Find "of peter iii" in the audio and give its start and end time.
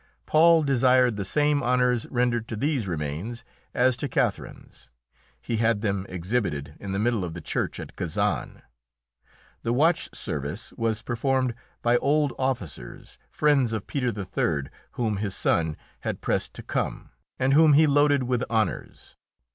13.73-14.71